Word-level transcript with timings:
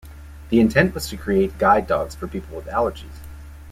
The 0.49 0.59
intent 0.59 0.95
was 0.95 1.07
to 1.09 1.15
create 1.17 1.59
guide 1.59 1.85
dogs 1.85 2.15
for 2.15 2.25
people 2.27 2.55
with 2.55 2.65
allergies. 2.65 3.19